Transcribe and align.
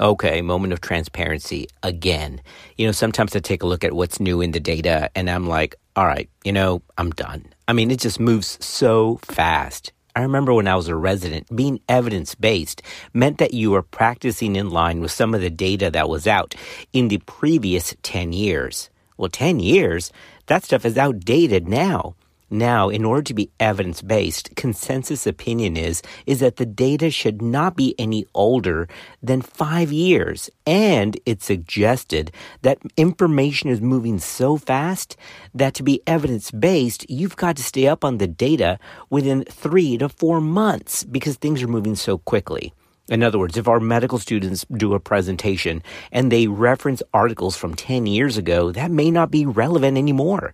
Okay, 0.00 0.42
moment 0.42 0.72
of 0.72 0.80
transparency 0.80 1.66
again. 1.82 2.40
You 2.76 2.86
know, 2.86 2.92
sometimes 2.92 3.34
I 3.34 3.40
take 3.40 3.64
a 3.64 3.66
look 3.66 3.82
at 3.82 3.92
what's 3.92 4.20
new 4.20 4.40
in 4.40 4.52
the 4.52 4.60
data 4.60 5.10
and 5.16 5.28
I'm 5.28 5.48
like, 5.48 5.74
all 5.96 6.06
right, 6.06 6.30
you 6.44 6.52
know, 6.52 6.82
I'm 6.98 7.10
done. 7.10 7.46
I 7.66 7.72
mean, 7.72 7.90
it 7.90 7.98
just 7.98 8.20
moves 8.20 8.64
so 8.64 9.16
fast. 9.22 9.92
I 10.14 10.22
remember 10.22 10.54
when 10.54 10.68
I 10.68 10.76
was 10.76 10.86
a 10.86 10.94
resident, 10.94 11.54
being 11.54 11.80
evidence 11.88 12.36
based 12.36 12.80
meant 13.12 13.38
that 13.38 13.54
you 13.54 13.72
were 13.72 13.82
practicing 13.82 14.54
in 14.54 14.70
line 14.70 15.00
with 15.00 15.10
some 15.10 15.34
of 15.34 15.40
the 15.40 15.50
data 15.50 15.90
that 15.90 16.08
was 16.08 16.28
out 16.28 16.54
in 16.92 17.08
the 17.08 17.18
previous 17.18 17.96
10 18.02 18.32
years. 18.32 18.90
Well, 19.16 19.28
10 19.28 19.58
years? 19.58 20.12
That 20.46 20.62
stuff 20.62 20.84
is 20.84 20.96
outdated 20.96 21.68
now. 21.68 22.14
Now, 22.50 22.88
in 22.88 23.04
order 23.04 23.22
to 23.22 23.34
be 23.34 23.50
evidence 23.60 24.00
based, 24.00 24.56
consensus 24.56 25.26
opinion 25.26 25.76
is, 25.76 26.02
is 26.26 26.40
that 26.40 26.56
the 26.56 26.64
data 26.64 27.10
should 27.10 27.42
not 27.42 27.76
be 27.76 27.94
any 27.98 28.24
older 28.34 28.88
than 29.22 29.42
five 29.42 29.92
years. 29.92 30.48
And 30.66 31.18
it's 31.26 31.44
suggested 31.44 32.32
that 32.62 32.78
information 32.96 33.68
is 33.68 33.82
moving 33.82 34.18
so 34.18 34.56
fast 34.56 35.16
that 35.54 35.74
to 35.74 35.82
be 35.82 36.02
evidence 36.06 36.50
based, 36.50 37.08
you've 37.10 37.36
got 37.36 37.56
to 37.56 37.62
stay 37.62 37.86
up 37.86 38.04
on 38.04 38.16
the 38.16 38.26
data 38.26 38.78
within 39.10 39.44
three 39.44 39.98
to 39.98 40.08
four 40.08 40.40
months 40.40 41.04
because 41.04 41.36
things 41.36 41.62
are 41.62 41.68
moving 41.68 41.96
so 41.96 42.16
quickly. 42.16 42.72
In 43.08 43.22
other 43.22 43.38
words, 43.38 43.56
if 43.56 43.66
our 43.66 43.80
medical 43.80 44.18
students 44.18 44.66
do 44.76 44.92
a 44.92 45.00
presentation 45.00 45.82
and 46.12 46.30
they 46.30 46.46
reference 46.46 47.02
articles 47.14 47.56
from 47.56 47.74
10 47.74 48.06
years 48.06 48.36
ago, 48.36 48.70
that 48.72 48.90
may 48.90 49.10
not 49.10 49.30
be 49.30 49.46
relevant 49.46 49.96
anymore. 49.96 50.52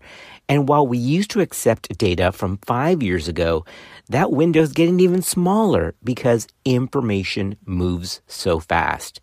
And 0.49 0.69
while 0.69 0.87
we 0.87 0.99
used 0.99 1.31
to 1.31 1.41
accept 1.41 1.97
data 1.99 2.31
from 2.31 2.59
five 2.59 3.03
years 3.03 3.27
ago, 3.27 3.65
that 4.09 4.31
window 4.31 4.61
is 4.61 4.73
getting 4.73 5.01
even 5.01 5.23
smaller 5.23 5.95
because 6.05 6.47
information 6.65 7.57
moves 7.65 8.21
so 8.29 8.61
fast. 8.61 9.21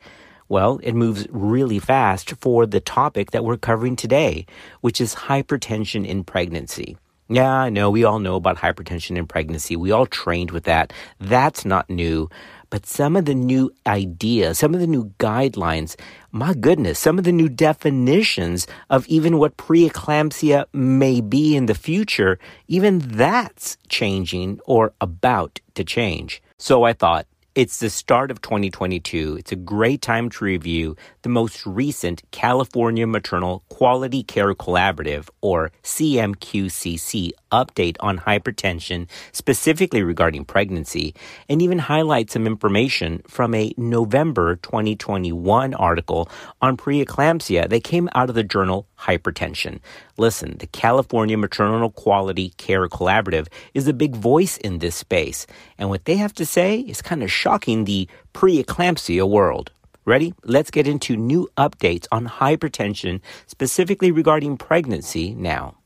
Well, 0.50 0.82
it 0.84 0.94
moves 0.94 1.28
really 1.30 1.80
fast 1.80 2.34
for 2.42 2.66
the 2.66 2.82
topic 2.82 3.32
that 3.32 3.46
we're 3.46 3.56
covering 3.56 3.96
today, 3.96 4.46
which 4.82 5.00
is 5.00 5.16
hypertension 5.16 6.06
in 6.06 6.26
pregnancy. 6.26 6.98
Yeah, 7.34 7.50
I 7.50 7.70
know 7.70 7.90
we 7.90 8.04
all 8.04 8.20
know 8.20 8.36
about 8.36 8.58
hypertension 8.58 9.16
in 9.16 9.26
pregnancy. 9.26 9.78
We 9.78 9.92
all 9.92 10.06
trained 10.06 10.52
with 10.52 10.66
that. 10.66 10.92
That's 11.18 11.64
not 11.64 11.90
new. 11.90 12.30
But 12.70 12.86
some 12.86 13.16
of 13.16 13.24
the 13.24 13.34
new 13.34 13.74
ideas, 13.88 14.60
some 14.60 14.74
of 14.74 14.82
the 14.82 14.88
new 14.88 15.14
guidelines, 15.18 15.96
my 16.34 16.54
goodness, 16.54 17.00
some 17.00 17.18
of 17.18 17.24
the 17.24 17.32
new 17.32 17.48
definitions 17.48 18.68
of 18.90 19.08
even 19.08 19.38
what 19.38 19.56
preeclampsia 19.56 20.66
may 20.74 21.22
be 21.22 21.56
in 21.56 21.68
the 21.68 21.74
future, 21.74 22.38
even 22.68 23.00
that's 23.00 23.78
changing 23.88 24.60
or 24.66 24.92
about 25.00 25.62
to 25.76 25.86
change. 25.86 26.44
So 26.58 26.84
I 26.84 26.92
thought, 26.92 27.28
it's 27.54 27.82
the 27.82 27.90
start 27.90 28.32
of 28.32 28.42
2022. 28.42 29.36
It's 29.38 29.52
a 29.52 29.58
great 29.58 30.02
time 30.02 30.30
to 30.30 30.46
review 30.46 30.96
the 31.24 31.30
most 31.30 31.66
recent 31.66 32.24
California 32.32 33.06
Maternal 33.06 33.64
Quality 33.68 34.24
Care 34.24 34.54
Collaborative, 34.54 35.28
or 35.42 35.72
CMQCC, 35.84 37.32
update 37.52 37.98
on 38.00 38.20
hypertension, 38.20 39.08
specifically 39.34 40.02
regarding 40.02 40.46
pregnancy, 40.46 41.14
and 41.50 41.62
even 41.62 41.80
highlight 41.80 42.32
some 42.32 42.48
information 42.48 43.22
from 43.28 43.54
a 43.54 43.74
November 43.76 44.56
2021 44.56 45.74
article 45.74 46.30
on 46.62 46.78
preeclampsia 46.78 47.68
that 47.70 47.84
came 47.84 48.08
out 48.16 48.30
of 48.30 48.36
the 48.36 48.44
journal 48.44 48.88
Hypertension. 48.98 49.80
Listen, 50.18 50.58
the 50.60 50.68
California 50.68 51.38
Maternal 51.38 51.90
Quality 51.90 52.52
Care 52.58 52.88
Collaborative 52.88 53.48
is 53.74 53.88
a 53.88 53.94
big 53.94 54.16
voice 54.16 54.58
in 54.58 54.80
this 54.80 54.96
space, 54.96 55.48
and 55.78 55.90
what 55.90 56.06
they 56.06 56.16
have 56.16 56.34
to 56.36 56.46
say 56.46 56.80
is 56.80 57.02
kind 57.02 57.24
of 57.24 57.32
shocking 57.42 57.86
the 57.86 58.08
preeclampsia 58.34 59.28
world. 59.28 59.72
Ready? 60.06 60.34
Let's 60.44 60.70
get 60.70 60.88
into 60.88 61.16
new 61.18 61.50
updates 61.58 62.06
on 62.12 62.28
hypertension, 62.28 63.20
specifically 63.48 64.12
regarding 64.12 64.58
pregnancy 64.58 65.34
now. 65.34 65.78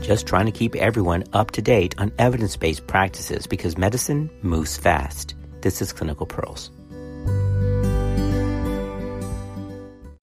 Just 0.00 0.26
trying 0.26 0.46
to 0.46 0.52
keep 0.52 0.74
everyone 0.76 1.24
up 1.34 1.50
to 1.50 1.60
date 1.60 1.94
on 1.98 2.12
evidence 2.18 2.56
based 2.56 2.86
practices 2.86 3.46
because 3.46 3.76
medicine 3.76 4.30
moves 4.40 4.78
fast. 4.78 5.34
This 5.60 5.82
is 5.82 5.92
Clinical 5.92 6.24
Pearls. 6.24 6.70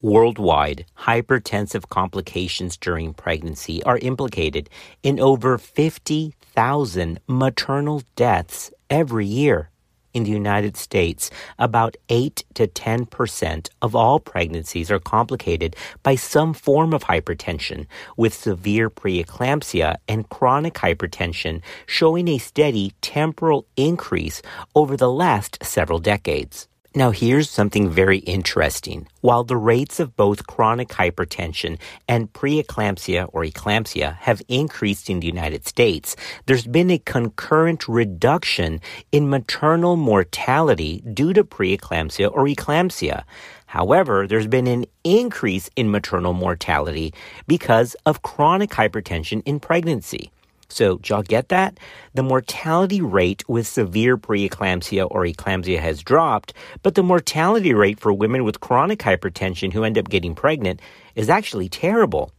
Worldwide, 0.05 0.85
hypertensive 0.99 1.89
complications 1.89 2.77
during 2.77 3.16
pregnancy 3.16 3.81
are 3.85 3.97
implicated 3.97 4.69
in 5.01 5.19
over 5.19 5.57
50,000 5.57 7.19
maternal 7.27 8.03
deaths 8.15 8.71
every 8.88 9.25
year. 9.25 9.71
In 10.13 10.23
the 10.25 10.29
United 10.29 10.77
States, 10.77 11.31
about 11.57 11.97
8 12.09 12.44
to 12.53 12.67
10% 12.67 13.69
of 13.81 13.95
all 13.95 14.19
pregnancies 14.19 14.91
are 14.91 14.99
complicated 14.99 15.75
by 16.03 16.13
some 16.13 16.53
form 16.53 16.94
of 16.94 17.05
hypertension, 17.05 17.88
with 18.15 18.35
severe 18.35 18.91
preeclampsia 18.91 19.95
and 20.07 20.29
chronic 20.29 20.75
hypertension 20.75 21.63
showing 21.88 22.27
a 22.27 22.38
steady 22.38 22.94
temporal 23.01 23.65
increase 23.75 24.44
over 24.75 24.95
the 24.95 25.11
last 25.11 25.57
several 25.63 25.97
decades. 25.97 26.67
Now, 26.97 27.11
here's 27.11 27.50
something 27.50 27.89
very 27.89 28.19
interesting. 28.19 29.09
While 29.19 29.44
the 29.44 29.57
rates 29.57 30.00
of 30.00 30.16
both 30.16 30.47
chronic 30.47 30.88
hypertension 30.88 31.78
and 32.07 32.31
preeclampsia 32.31 33.29
or 33.33 33.44
eclampsia 33.44 34.16
have 34.19 34.41
increased 34.47 35.09
in 35.09 35.19
the 35.19 35.28
United 35.28 35.67
States, 35.67 36.16
there's 36.45 36.66
been 36.66 36.89
a 36.89 36.97
concurrent 36.97 37.89
reduction 37.89 38.79
in 39.11 39.29
maternal 39.29 39.97
mortality 39.97 41.03
due 41.13 41.33
to 41.33 41.44
preeclampsia 41.44 42.31
or 42.31 42.45
eclampsia. 42.45 43.25
However, 43.66 44.25
there's 44.25 44.47
been 44.47 44.67
an 44.67 44.85
increase 45.03 45.69
in 45.75 45.91
maternal 45.91 46.31
mortality 46.31 47.13
because 47.45 47.97
of 48.06 48.22
chronic 48.22 48.69
hypertension 48.69 49.41
in 49.45 49.59
pregnancy. 49.59 50.31
So, 50.69 50.99
y'all 51.05 51.21
get 51.21 51.49
that? 51.49 51.79
The 52.15 52.23
mortality 52.23 53.01
rate 53.01 53.47
with 53.47 53.67
severe 53.67 54.17
preeclampsia 54.17 55.07
or 55.11 55.23
eclampsia 55.23 55.79
has 55.79 56.01
dropped, 56.01 56.53
but 56.81 56.95
the 56.95 57.03
mortality 57.03 57.73
rate 57.73 57.99
for 57.99 58.11
women 58.11 58.43
with 58.43 58.59
chronic 58.59 58.99
hypertension 58.99 59.71
who 59.71 59.83
end 59.83 59.97
up 59.97 60.09
getting 60.09 60.35
pregnant 60.35 60.81
is 61.15 61.29
actually 61.29 61.69
terrible. 61.69 62.31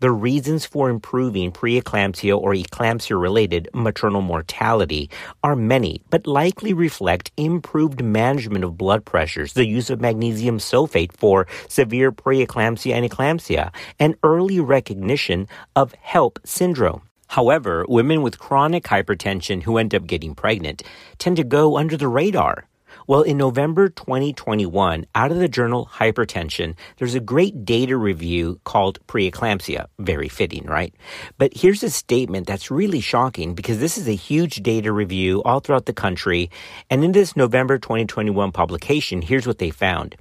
The 0.00 0.10
reasons 0.10 0.66
for 0.66 0.90
improving 0.90 1.52
preeclampsia 1.52 2.36
or 2.36 2.52
eclampsia 2.52 3.18
related 3.18 3.68
maternal 3.72 4.22
mortality 4.22 5.08
are 5.42 5.56
many, 5.56 6.02
but 6.10 6.26
likely 6.26 6.74
reflect 6.74 7.32
improved 7.36 8.02
management 8.02 8.64
of 8.64 8.76
blood 8.76 9.04
pressures, 9.04 9.52
the 9.52 9.66
use 9.66 9.88
of 9.90 10.00
magnesium 10.00 10.58
sulfate 10.58 11.12
for 11.12 11.46
severe 11.68 12.12
preeclampsia 12.12 12.92
and 12.92 13.08
eclampsia, 13.08 13.72
and 13.98 14.16
early 14.22 14.60
recognition 14.60 15.48
of 15.76 15.94
HELLP 16.02 16.38
syndrome. 16.44 17.02
However, 17.34 17.84
women 17.88 18.22
with 18.22 18.38
chronic 18.38 18.84
hypertension 18.84 19.64
who 19.64 19.76
end 19.76 19.92
up 19.92 20.06
getting 20.06 20.36
pregnant 20.36 20.84
tend 21.18 21.36
to 21.38 21.42
go 21.42 21.76
under 21.76 21.96
the 21.96 22.06
radar. 22.06 22.68
Well, 23.08 23.22
in 23.22 23.38
November 23.38 23.88
2021, 23.88 25.06
out 25.16 25.32
of 25.32 25.38
the 25.38 25.48
journal 25.48 25.90
Hypertension, 25.94 26.76
there's 26.98 27.16
a 27.16 27.20
great 27.34 27.64
data 27.64 27.96
review 27.96 28.60
called 28.62 29.04
Preeclampsia. 29.08 29.86
Very 29.98 30.28
fitting, 30.28 30.64
right? 30.66 30.94
But 31.36 31.56
here's 31.56 31.82
a 31.82 31.90
statement 31.90 32.46
that's 32.46 32.70
really 32.70 33.00
shocking 33.00 33.56
because 33.56 33.80
this 33.80 33.98
is 33.98 34.06
a 34.06 34.14
huge 34.14 34.62
data 34.62 34.92
review 34.92 35.42
all 35.42 35.58
throughout 35.58 35.86
the 35.86 35.92
country. 35.92 36.52
And 36.88 37.02
in 37.02 37.10
this 37.10 37.34
November 37.34 37.78
2021 37.80 38.52
publication, 38.52 39.22
here's 39.22 39.44
what 39.44 39.58
they 39.58 39.70
found. 39.70 40.14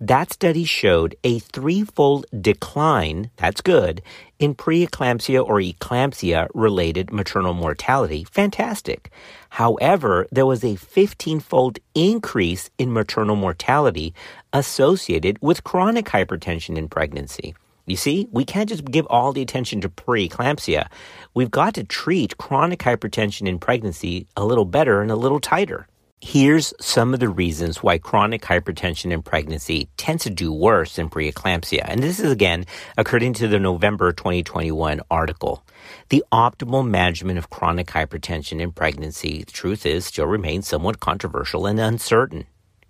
That 0.00 0.30
study 0.30 0.64
showed 0.64 1.16
a 1.24 1.38
threefold 1.38 2.26
decline, 2.38 3.30
that's 3.36 3.62
good, 3.62 4.02
in 4.38 4.54
preeclampsia 4.54 5.42
or 5.42 5.58
eclampsia 5.58 6.48
related 6.52 7.10
maternal 7.10 7.54
mortality. 7.54 8.24
Fantastic. 8.24 9.10
However, 9.48 10.26
there 10.30 10.44
was 10.44 10.62
a 10.62 10.76
15 10.76 11.40
fold 11.40 11.78
increase 11.94 12.68
in 12.76 12.92
maternal 12.92 13.36
mortality 13.36 14.12
associated 14.52 15.38
with 15.40 15.64
chronic 15.64 16.04
hypertension 16.04 16.76
in 16.76 16.90
pregnancy. 16.90 17.54
You 17.86 17.96
see, 17.96 18.28
we 18.30 18.44
can't 18.44 18.68
just 18.68 18.84
give 18.84 19.06
all 19.06 19.32
the 19.32 19.40
attention 19.40 19.80
to 19.80 19.88
preeclampsia. 19.88 20.88
We've 21.32 21.50
got 21.50 21.72
to 21.74 21.84
treat 21.84 22.36
chronic 22.36 22.80
hypertension 22.80 23.48
in 23.48 23.58
pregnancy 23.58 24.26
a 24.36 24.44
little 24.44 24.66
better 24.66 25.00
and 25.00 25.10
a 25.10 25.16
little 25.16 25.40
tighter. 25.40 25.86
Here's 26.22 26.72
some 26.80 27.12
of 27.12 27.20
the 27.20 27.28
reasons 27.28 27.82
why 27.82 27.98
chronic 27.98 28.40
hypertension 28.40 29.12
in 29.12 29.20
pregnancy 29.20 29.90
tends 29.98 30.24
to 30.24 30.30
do 30.30 30.50
worse 30.50 30.96
than 30.96 31.10
preeclampsia. 31.10 31.84
And 31.84 32.02
this 32.02 32.18
is 32.18 32.32
again 32.32 32.64
according 32.96 33.34
to 33.34 33.48
the 33.48 33.60
November 33.60 34.12
2021 34.12 35.02
article. 35.10 35.62
The 36.08 36.24
optimal 36.32 36.88
management 36.88 37.38
of 37.38 37.50
chronic 37.50 37.88
hypertension 37.88 38.60
in 38.60 38.72
pregnancy, 38.72 39.44
the 39.44 39.52
truth 39.52 39.84
is, 39.84 40.06
still 40.06 40.26
remains 40.26 40.66
somewhat 40.66 41.00
controversial 41.00 41.66
and 41.66 41.78
uncertain. 41.78 42.46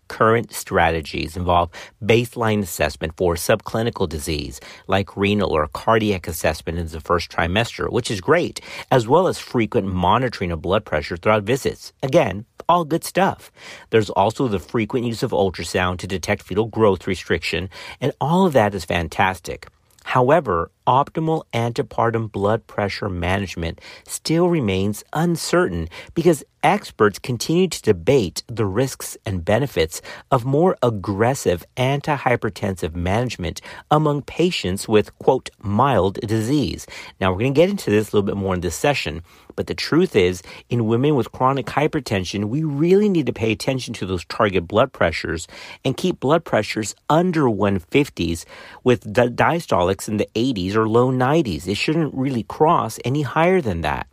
Current 0.08 0.52
strategies 0.52 1.36
involve 1.36 1.70
baseline 2.00 2.62
assessment 2.62 3.14
for 3.16 3.34
subclinical 3.34 4.08
disease, 4.08 4.60
like 4.86 5.16
renal 5.16 5.50
or 5.50 5.66
cardiac 5.66 6.28
assessment 6.28 6.78
in 6.78 6.86
the 6.86 7.00
first 7.00 7.30
trimester, 7.30 7.90
which 7.90 8.08
is 8.08 8.20
great, 8.20 8.60
as 8.90 9.08
well 9.08 9.26
as 9.26 9.40
frequent 9.40 9.88
monitoring 9.88 10.52
of 10.52 10.62
blood 10.62 10.84
pressure 10.84 11.16
throughout 11.16 11.42
visits. 11.42 11.92
Again, 12.04 12.46
all 12.68 12.84
good 12.84 13.04
stuff. 13.04 13.50
There's 13.90 14.10
also 14.10 14.48
the 14.48 14.58
frequent 14.58 15.06
use 15.06 15.22
of 15.22 15.30
ultrasound 15.30 15.98
to 15.98 16.06
detect 16.06 16.42
fetal 16.42 16.66
growth 16.66 17.06
restriction, 17.06 17.70
and 18.00 18.12
all 18.20 18.46
of 18.46 18.52
that 18.54 18.74
is 18.74 18.84
fantastic. 18.84 19.68
However, 20.04 20.70
optimal 20.86 21.42
antepartum 21.52 22.30
blood 22.30 22.66
pressure 22.66 23.08
management 23.08 23.80
still 24.06 24.48
remains 24.48 25.04
uncertain 25.12 25.88
because 26.14 26.44
experts 26.62 27.18
continue 27.20 27.68
to 27.68 27.80
debate 27.82 28.42
the 28.48 28.66
risks 28.66 29.16
and 29.24 29.44
benefits 29.44 30.02
of 30.32 30.44
more 30.44 30.76
aggressive 30.82 31.64
antihypertensive 31.76 32.94
management 32.94 33.60
among 33.90 34.22
patients 34.22 34.88
with, 34.88 35.16
quote, 35.20 35.48
mild 35.60 36.14
disease. 36.22 36.86
Now, 37.20 37.30
we're 37.30 37.38
going 37.38 37.54
to 37.54 37.60
get 37.60 37.70
into 37.70 37.90
this 37.90 38.12
a 38.12 38.16
little 38.16 38.26
bit 38.26 38.36
more 38.36 38.54
in 38.54 38.62
this 38.62 38.74
session, 38.74 39.22
but 39.54 39.68
the 39.68 39.74
truth 39.74 40.16
is, 40.16 40.42
in 40.68 40.86
women 40.86 41.14
with 41.14 41.32
chronic 41.32 41.66
hypertension, 41.66 42.46
we 42.46 42.64
really 42.64 43.08
need 43.08 43.26
to 43.26 43.32
pay 43.32 43.52
attention 43.52 43.94
to 43.94 44.06
those 44.06 44.24
target 44.24 44.66
blood 44.66 44.92
pressures 44.92 45.46
and 45.84 45.96
keep 45.96 46.20
blood 46.20 46.44
pressures 46.44 46.94
under 47.08 47.42
150s 47.44 48.44
with 48.84 49.14
diastolics 49.14 50.08
in 50.08 50.18
the 50.18 50.28
80s 50.34 50.75
or 50.76 50.88
low 50.88 51.10
90s. 51.10 51.66
It 51.66 51.76
shouldn't 51.76 52.14
really 52.14 52.42
cross 52.44 52.98
any 53.04 53.22
higher 53.22 53.60
than 53.60 53.80
that. 53.82 54.06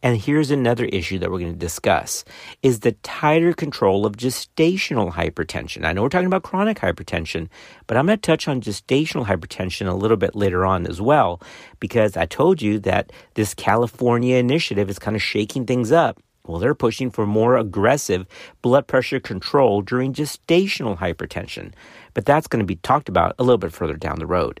And 0.00 0.16
here's 0.16 0.52
another 0.52 0.84
issue 0.84 1.18
that 1.18 1.30
we're 1.30 1.40
going 1.40 1.52
to 1.52 1.58
discuss 1.58 2.24
is 2.62 2.80
the 2.80 2.92
tighter 2.92 3.52
control 3.52 4.06
of 4.06 4.16
gestational 4.16 5.12
hypertension. 5.12 5.84
I 5.84 5.92
know 5.92 6.02
we're 6.02 6.08
talking 6.08 6.28
about 6.28 6.44
chronic 6.44 6.78
hypertension, 6.78 7.48
but 7.88 7.96
I'm 7.96 8.06
going 8.06 8.18
to 8.18 8.22
touch 8.22 8.46
on 8.46 8.60
gestational 8.60 9.26
hypertension 9.26 9.88
a 9.88 9.94
little 9.94 10.16
bit 10.16 10.36
later 10.36 10.64
on 10.64 10.86
as 10.86 11.00
well 11.00 11.40
because 11.80 12.16
I 12.16 12.26
told 12.26 12.62
you 12.62 12.78
that 12.80 13.10
this 13.34 13.54
California 13.54 14.36
initiative 14.36 14.88
is 14.88 15.00
kind 15.00 15.16
of 15.16 15.22
shaking 15.22 15.66
things 15.66 15.90
up. 15.90 16.22
Well, 16.46 16.60
they're 16.60 16.74
pushing 16.74 17.10
for 17.10 17.26
more 17.26 17.56
aggressive 17.56 18.26
blood 18.62 18.86
pressure 18.86 19.20
control 19.20 19.82
during 19.82 20.14
gestational 20.14 20.96
hypertension. 20.96 21.72
But 22.14 22.24
that's 22.24 22.46
going 22.46 22.60
to 22.60 22.66
be 22.66 22.76
talked 22.76 23.08
about 23.08 23.34
a 23.38 23.42
little 23.42 23.58
bit 23.58 23.72
further 23.72 23.96
down 23.96 24.18
the 24.18 24.26
road. 24.26 24.60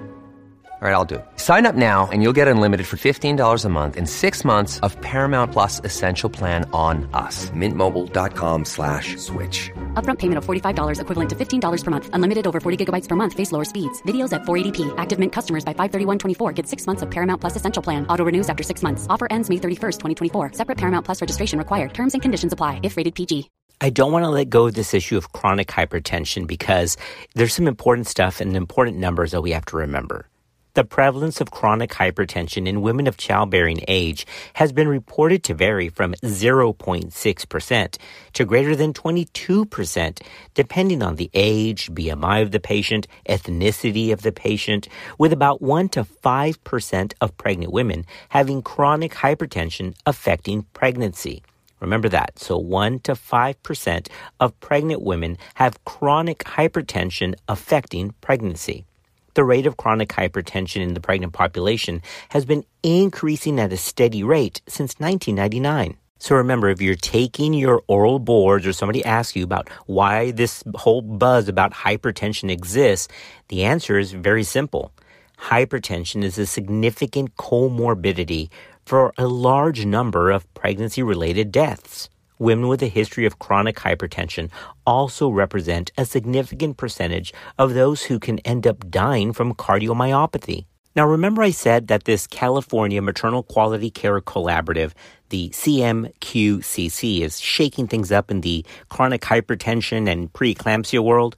All 0.81 0.87
right, 0.87 0.95
I'll 0.95 1.05
do 1.05 1.15
it. 1.17 1.25
Sign 1.35 1.67
up 1.67 1.75
now 1.75 2.09
and 2.11 2.23
you'll 2.23 2.33
get 2.33 2.47
unlimited 2.47 2.87
for 2.87 2.97
$15 2.97 3.65
a 3.65 3.69
month 3.69 3.95
in 3.95 4.07
six 4.07 4.43
months 4.43 4.79
of 4.79 4.99
Paramount 5.01 5.51
Plus 5.51 5.79
Essential 5.83 6.27
Plan 6.27 6.67
on 6.73 7.07
us. 7.13 7.51
Mintmobile.com 7.51 8.65
slash 8.65 9.15
switch. 9.17 9.69
Upfront 9.93 10.17
payment 10.17 10.39
of 10.39 10.45
$45 10.47 10.99
equivalent 10.99 11.29
to 11.29 11.35
$15 11.35 11.83
per 11.83 11.91
month. 11.91 12.09
Unlimited 12.13 12.47
over 12.47 12.59
40 12.59 12.83
gigabytes 12.83 13.07
per 13.07 13.15
month. 13.15 13.33
Face 13.33 13.51
lower 13.51 13.63
speeds. 13.63 14.01
Videos 14.07 14.33
at 14.33 14.41
480p. 14.41 14.91
Active 14.97 15.19
Mint 15.19 15.31
customers 15.31 15.63
by 15.63 15.75
531.24 15.75 16.55
get 16.55 16.67
six 16.67 16.87
months 16.87 17.03
of 17.03 17.11
Paramount 17.11 17.41
Plus 17.41 17.55
Essential 17.55 17.83
Plan. 17.83 18.07
Auto 18.07 18.25
renews 18.25 18.49
after 18.49 18.63
six 18.63 18.81
months. 18.81 19.05
Offer 19.07 19.27
ends 19.29 19.51
May 19.51 19.57
31st, 19.57 19.99
2024. 19.99 20.53
Separate 20.53 20.79
Paramount 20.79 21.05
Plus 21.05 21.21
registration 21.21 21.59
required. 21.59 21.93
Terms 21.93 22.13
and 22.13 22.23
conditions 22.23 22.53
apply 22.53 22.79
if 22.81 22.97
rated 22.97 23.13
PG. 23.13 23.51
I 23.81 23.91
don't 23.91 24.11
want 24.11 24.25
to 24.25 24.29
let 24.29 24.49
go 24.49 24.65
of 24.65 24.73
this 24.73 24.95
issue 24.95 25.17
of 25.17 25.31
chronic 25.31 25.67
hypertension 25.67 26.47
because 26.47 26.97
there's 27.35 27.53
some 27.53 27.67
important 27.67 28.07
stuff 28.07 28.41
and 28.41 28.55
important 28.55 28.97
numbers 28.97 29.29
that 29.29 29.41
we 29.41 29.51
have 29.51 29.65
to 29.65 29.77
remember. 29.77 30.27
The 30.73 30.85
prevalence 30.85 31.41
of 31.41 31.51
chronic 31.51 31.89
hypertension 31.89 32.65
in 32.65 32.81
women 32.81 33.05
of 33.05 33.17
childbearing 33.17 33.81
age 33.89 34.25
has 34.53 34.71
been 34.71 34.87
reported 34.87 35.43
to 35.43 35.53
vary 35.53 35.89
from 35.89 36.13
0.6% 36.23 37.97
to 38.31 38.45
greater 38.45 38.73
than 38.73 38.93
22%, 38.93 40.21
depending 40.53 41.03
on 41.03 41.17
the 41.17 41.29
age, 41.33 41.91
BMI 41.91 42.41
of 42.41 42.51
the 42.51 42.61
patient, 42.61 43.05
ethnicity 43.27 44.13
of 44.13 44.21
the 44.21 44.31
patient, 44.31 44.87
with 45.17 45.33
about 45.33 45.61
1 45.61 45.89
to 45.89 46.05
5% 46.05 47.13
of 47.19 47.37
pregnant 47.37 47.73
women 47.73 48.05
having 48.29 48.61
chronic 48.61 49.11
hypertension 49.11 49.93
affecting 50.05 50.63
pregnancy. 50.71 51.43
Remember 51.81 52.07
that. 52.07 52.39
So 52.39 52.57
1 52.57 52.99
to 52.99 53.11
5% 53.11 54.07
of 54.39 54.57
pregnant 54.61 55.01
women 55.01 55.37
have 55.55 55.83
chronic 55.83 56.45
hypertension 56.45 57.35
affecting 57.49 58.13
pregnancy 58.21 58.85
the 59.33 59.43
rate 59.43 59.65
of 59.65 59.77
chronic 59.77 60.09
hypertension 60.09 60.81
in 60.81 60.93
the 60.93 60.99
pregnant 60.99 61.33
population 61.33 62.01
has 62.29 62.45
been 62.45 62.63
increasing 62.83 63.59
at 63.59 63.73
a 63.73 63.77
steady 63.77 64.23
rate 64.23 64.61
since 64.67 64.95
1999. 64.99 65.97
So 66.19 66.35
remember, 66.35 66.69
if 66.69 66.81
you're 66.81 66.95
taking 66.95 67.53
your 67.53 67.81
oral 67.87 68.19
boards 68.19 68.67
or 68.67 68.73
somebody 68.73 69.03
asks 69.03 69.35
you 69.35 69.43
about 69.43 69.69
why 69.87 70.31
this 70.31 70.63
whole 70.75 71.01
buzz 71.01 71.47
about 71.47 71.73
hypertension 71.73 72.51
exists, 72.51 73.07
the 73.47 73.63
answer 73.63 73.97
is 73.97 74.11
very 74.11 74.43
simple. 74.43 74.91
Hypertension 75.39 76.23
is 76.23 76.37
a 76.37 76.45
significant 76.45 77.35
comorbidity 77.37 78.49
for 78.85 79.13
a 79.17 79.25
large 79.25 79.85
number 79.85 80.29
of 80.29 80.51
pregnancy 80.53 81.01
related 81.01 81.51
deaths 81.51 82.07
women 82.41 82.67
with 82.67 82.81
a 82.81 82.87
history 82.87 83.25
of 83.25 83.37
chronic 83.37 83.77
hypertension 83.77 84.49
also 84.85 85.29
represent 85.29 85.91
a 85.97 86.03
significant 86.03 86.75
percentage 86.75 87.31
of 87.59 87.75
those 87.75 88.03
who 88.03 88.19
can 88.19 88.39
end 88.39 88.65
up 88.65 88.89
dying 88.89 89.31
from 89.31 89.53
cardiomyopathy. 89.53 90.65
Now, 90.93 91.07
remember 91.07 91.41
I 91.41 91.51
said 91.51 91.87
that 91.87 92.03
this 92.03 92.27
California 92.27 93.01
Maternal 93.01 93.43
Quality 93.43 93.89
Care 93.89 94.19
Collaborative, 94.19 94.91
the 95.29 95.49
CMQCC, 95.51 97.21
is 97.21 97.39
shaking 97.39 97.87
things 97.87 98.11
up 98.11 98.29
in 98.29 98.41
the 98.41 98.65
chronic 98.89 99.21
hypertension 99.21 100.11
and 100.11 100.33
preeclampsia 100.33 101.01
world? 101.01 101.37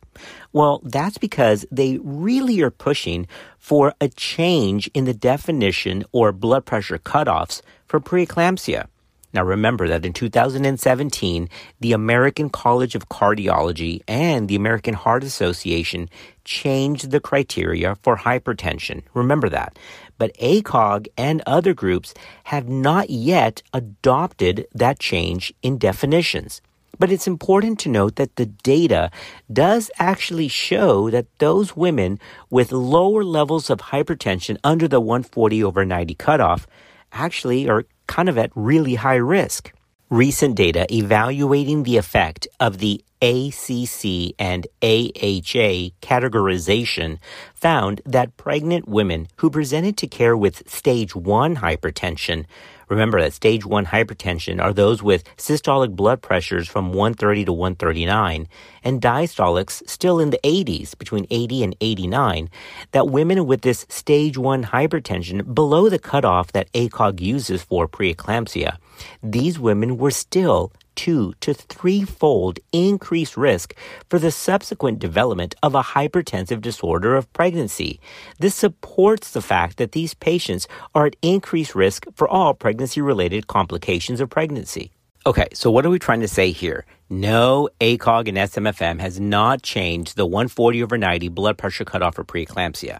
Well, 0.54 0.82
that's 0.84 1.20
because 1.20 1.68
they 1.70 2.00
really 2.02 2.62
are 2.62 2.72
pushing 2.72 3.28
for 3.60 3.94
a 4.02 4.08
change 4.08 4.90
in 4.96 5.06
the 5.06 5.14
definition 5.14 6.04
or 6.12 6.32
blood 6.32 6.66
pressure 6.66 6.98
cutoffs 6.98 7.62
for 7.86 8.00
preeclampsia. 8.00 8.88
Now 9.34 9.44
remember 9.44 9.88
that 9.88 10.06
in 10.06 10.14
2017, 10.14 11.50
the 11.80 11.92
American 11.92 12.50
College 12.52 12.94
of 12.94 13.10
Cardiology 13.10 14.02
and 14.08 14.48
the 14.48 14.56
American 14.56 14.94
Heart 14.94 15.24
Association 15.24 16.08
changed 16.46 17.10
the 17.10 17.20
criteria 17.20 17.96
for 18.04 18.18
hypertension. 18.18 19.02
Remember 19.16 19.50
that. 19.50 19.80
But 20.20 20.38
ACOG 20.38 21.08
and 21.18 21.42
other 21.48 21.74
groups 21.74 22.14
have 22.46 22.70
not 22.70 23.10
yet 23.10 23.64
adopted 23.74 24.68
that 24.74 25.00
change 25.00 25.52
in 25.64 25.80
definitions. 25.80 26.62
But 27.00 27.12
it's 27.12 27.26
important 27.26 27.80
to 27.80 27.90
note 27.90 28.18
that 28.18 28.36
the 28.36 28.46
data 28.46 29.10
does 29.52 29.90
actually 29.98 30.48
show 30.48 31.10
that 31.10 31.26
those 31.40 31.76
women 31.76 32.20
with 32.52 32.72
lower 32.72 33.24
levels 33.24 33.72
of 33.72 33.80
hypertension 33.80 34.58
under 34.64 34.88
the 34.88 35.00
140 35.00 35.64
over 35.64 35.84
90 35.84 36.14
cutoff 36.14 36.68
actually 37.12 37.68
are 37.68 37.86
kind 38.08 38.30
of 38.30 38.38
at 38.38 38.52
really 38.56 38.96
high 38.96 39.16
risk. 39.16 39.72
Recent 40.10 40.56
data 40.56 40.86
evaluating 40.94 41.84
the 41.84 41.98
effect 41.98 42.48
of 42.60 42.78
the 42.78 43.04
ACC 43.22 44.36
and 44.38 44.68
AHA 44.82 45.96
categorization 46.02 47.18
found 47.56 48.02
that 48.06 48.36
pregnant 48.38 48.88
women 48.88 49.28
who 49.38 49.50
presented 49.50 49.98
to 49.98 50.08
care 50.08 50.36
with 50.36 50.70
stage 50.70 51.16
1 51.16 51.56
hypertension 51.58 52.46
Remember 52.94 53.20
that 53.20 53.34
stage 53.34 53.66
1 53.66 53.88
hypertension 53.88 54.62
are 54.62 54.72
those 54.72 55.02
with 55.02 55.24
systolic 55.36 55.96
blood 55.96 56.22
pressures 56.22 56.68
from 56.70 56.94
130 56.94 57.46
to 57.46 57.52
139 57.52 58.48
and 58.84 59.02
diastolics 59.02 59.82
still 59.90 60.20
in 60.20 60.30
the 60.30 60.40
80s, 60.44 60.96
between 60.96 61.26
80 61.32 61.64
and 61.64 61.76
89, 61.82 62.52
that 62.92 63.08
women 63.08 63.48
with 63.48 63.62
this 63.64 63.88
stage 63.90 64.38
1 64.38 64.66
hypertension 64.66 65.56
below 65.56 65.90
the 65.90 65.98
cutoff 65.98 66.52
that 66.52 66.72
ACOG 66.74 67.20
uses 67.20 67.64
for 67.64 67.88
preeclampsia, 67.88 68.78
these 69.24 69.58
women 69.58 69.98
were 69.98 70.12
still 70.12 70.72
two 70.96 71.34
to 71.42 71.54
threefold 71.54 72.60
increased 72.72 73.38
risk 73.38 73.76
for 74.10 74.20
the 74.20 74.32
subsequent 74.32 75.00
development 75.00 75.56
of 75.64 75.76
a 75.76 75.84
hypertensive 75.84 76.62
disorder 76.62 77.16
of 77.16 77.32
pregnancy. 77.34 78.00
This 78.40 78.56
supports 78.56 79.32
the 79.32 79.42
fact 79.42 79.78
that 79.78 79.94
these 79.94 80.14
patients 80.14 80.68
are 80.96 81.06
at 81.06 81.16
increased 81.22 81.76
risk 81.76 82.06
for 82.16 82.28
all 82.28 82.54
pregnancy 82.54 83.02
related 83.02 83.48
complications 83.48 84.20
of 84.22 84.30
pregnancy. 84.30 84.92
Okay, 85.26 85.48
so 85.54 85.72
what 85.72 85.86
are 85.86 85.90
we 85.90 86.00
trying 86.00 86.20
to 86.20 86.28
say 86.28 86.52
here? 86.52 86.86
No, 87.10 87.70
ACOG 87.80 88.28
and 88.28 88.38
SMFM 88.38 89.00
has 89.00 89.20
not 89.20 89.62
changed 89.62 90.18
the 90.18 90.26
140 90.26 90.84
over 90.84 90.98
90 90.98 91.30
blood 91.30 91.58
pressure 91.58 91.86
cutoff 91.86 92.16
for 92.16 92.26
preeclampsia. 92.26 93.00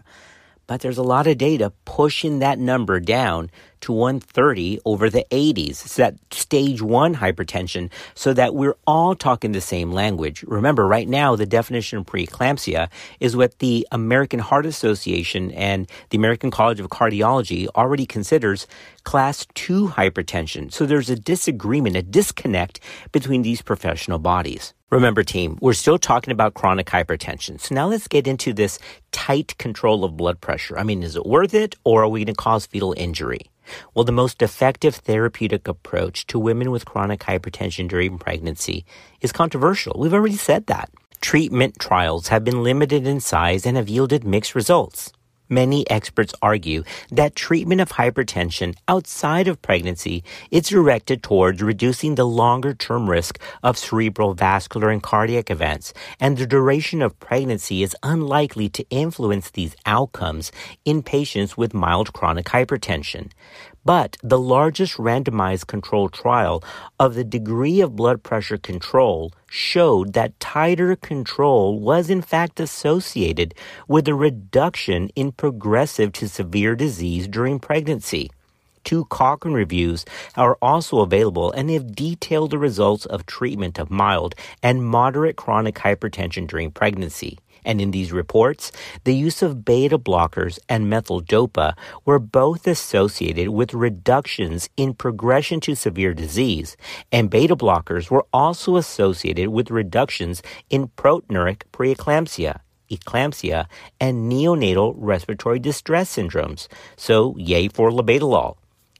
But 0.66 0.80
there's 0.80 0.96
a 0.96 1.02
lot 1.02 1.26
of 1.26 1.36
data 1.36 1.72
pushing 1.84 2.38
that 2.38 2.58
number 2.58 2.98
down 2.98 3.50
to 3.84 3.92
130 3.92 4.80
over 4.84 5.10
the 5.10 5.26
80s. 5.30 5.84
It's 5.84 5.96
that 5.96 6.16
stage 6.30 6.80
one 6.80 7.14
hypertension 7.14 7.90
so 8.14 8.32
that 8.32 8.54
we're 8.54 8.76
all 8.86 9.14
talking 9.14 9.52
the 9.52 9.60
same 9.60 9.92
language. 9.92 10.42
Remember, 10.44 10.86
right 10.86 11.08
now, 11.08 11.36
the 11.36 11.44
definition 11.44 11.98
of 11.98 12.06
preeclampsia 12.06 12.88
is 13.20 13.36
what 13.36 13.58
the 13.58 13.86
American 13.92 14.40
Heart 14.40 14.64
Association 14.64 15.50
and 15.50 15.86
the 16.08 16.16
American 16.16 16.50
College 16.50 16.80
of 16.80 16.88
Cardiology 16.88 17.68
already 17.76 18.06
considers 18.06 18.66
class 19.04 19.46
2 19.54 19.88
hypertension. 19.88 20.72
So 20.72 20.86
there's 20.86 21.10
a 21.10 21.16
disagreement, 21.16 21.96
a 21.96 22.02
disconnect 22.02 22.80
between 23.12 23.42
these 23.42 23.60
professional 23.60 24.18
bodies. 24.18 24.72
Remember, 24.90 25.22
team, 25.22 25.58
we're 25.60 25.72
still 25.74 25.98
talking 25.98 26.32
about 26.32 26.54
chronic 26.54 26.86
hypertension. 26.86 27.60
So 27.60 27.74
now 27.74 27.88
let's 27.88 28.08
get 28.08 28.26
into 28.26 28.52
this 28.52 28.78
tight 29.12 29.58
control 29.58 30.04
of 30.04 30.16
blood 30.16 30.40
pressure. 30.40 30.78
I 30.78 30.84
mean, 30.84 31.02
is 31.02 31.16
it 31.16 31.26
worth 31.26 31.52
it 31.52 31.74
or 31.84 32.04
are 32.04 32.08
we 32.08 32.20
going 32.20 32.34
to 32.34 32.42
cause 32.42 32.64
fetal 32.64 32.94
injury? 32.96 33.50
Well, 33.94 34.04
the 34.04 34.12
most 34.12 34.42
effective 34.42 34.96
therapeutic 34.96 35.68
approach 35.68 36.26
to 36.28 36.38
women 36.38 36.70
with 36.70 36.84
chronic 36.84 37.20
hypertension 37.20 37.88
during 37.88 38.18
pregnancy 38.18 38.84
is 39.20 39.32
controversial. 39.32 39.96
We've 39.98 40.14
already 40.14 40.36
said 40.36 40.66
that. 40.66 40.90
Treatment 41.20 41.78
trials 41.78 42.28
have 42.28 42.44
been 42.44 42.62
limited 42.62 43.06
in 43.06 43.20
size 43.20 43.64
and 43.64 43.76
have 43.76 43.88
yielded 43.88 44.24
mixed 44.24 44.54
results. 44.54 45.12
Many 45.54 45.88
experts 45.88 46.34
argue 46.42 46.82
that 47.12 47.36
treatment 47.36 47.80
of 47.80 47.92
hypertension 47.92 48.74
outside 48.88 49.46
of 49.46 49.62
pregnancy 49.62 50.24
is 50.50 50.68
directed 50.68 51.22
towards 51.22 51.62
reducing 51.62 52.16
the 52.16 52.26
longer 52.26 52.74
term 52.74 53.08
risk 53.08 53.38
of 53.62 53.78
cerebral 53.78 54.34
vascular 54.34 54.90
and 54.90 55.00
cardiac 55.00 55.52
events, 55.52 55.94
and 56.18 56.36
the 56.36 56.44
duration 56.44 57.02
of 57.02 57.20
pregnancy 57.20 57.84
is 57.84 57.94
unlikely 58.02 58.68
to 58.70 58.84
influence 58.90 59.48
these 59.50 59.76
outcomes 59.86 60.50
in 60.84 61.04
patients 61.04 61.56
with 61.56 61.72
mild 61.72 62.12
chronic 62.12 62.46
hypertension. 62.46 63.30
But 63.84 64.16
the 64.22 64.38
largest 64.38 64.94
randomized 64.94 65.66
controlled 65.66 66.14
trial 66.14 66.64
of 66.98 67.14
the 67.14 67.24
degree 67.24 67.82
of 67.82 67.96
blood 67.96 68.22
pressure 68.22 68.56
control 68.56 69.32
showed 69.48 70.14
that 70.14 70.40
tighter 70.40 70.96
control 70.96 71.78
was 71.78 72.08
in 72.08 72.22
fact 72.22 72.60
associated 72.60 73.54
with 73.86 74.08
a 74.08 74.14
reduction 74.14 75.10
in 75.14 75.32
progressive 75.32 76.12
to 76.14 76.28
severe 76.28 76.74
disease 76.74 77.28
during 77.28 77.58
pregnancy. 77.58 78.30
Two 78.84 79.06
Cochrane 79.06 79.54
reviews 79.54 80.04
are 80.36 80.56
also 80.62 81.00
available 81.00 81.50
and 81.52 81.68
they 81.68 81.74
have 81.74 81.96
detailed 81.96 82.50
the 82.50 82.58
results 82.58 83.06
of 83.06 83.26
treatment 83.26 83.78
of 83.78 83.90
mild 83.90 84.34
and 84.62 84.84
moderate 84.84 85.36
chronic 85.36 85.76
hypertension 85.76 86.46
during 86.46 86.70
pregnancy. 86.70 87.38
And 87.64 87.80
in 87.80 87.92
these 87.92 88.12
reports, 88.12 88.70
the 89.04 89.14
use 89.14 89.42
of 89.42 89.64
beta 89.64 89.98
blockers 89.98 90.58
and 90.68 90.90
methyl 90.90 91.22
dopa 91.22 91.74
were 92.04 92.18
both 92.18 92.66
associated 92.66 93.48
with 93.48 93.72
reductions 93.72 94.68
in 94.76 94.92
progression 94.92 95.60
to 95.60 95.74
severe 95.74 96.12
disease, 96.12 96.76
and 97.10 97.30
beta 97.30 97.56
blockers 97.56 98.10
were 98.10 98.26
also 98.32 98.76
associated 98.76 99.48
with 99.48 99.70
reductions 99.70 100.42
in 100.68 100.88
proteinuric 100.88 101.62
preeclampsia 101.72 102.60
eclampsia, 102.90 103.66
and 103.98 104.30
neonatal 104.30 104.94
respiratory 104.96 105.58
distress 105.58 106.14
syndromes. 106.14 106.68
So, 106.96 107.34
yay 107.38 107.68
for 107.68 107.90
labetalol. 107.90 108.56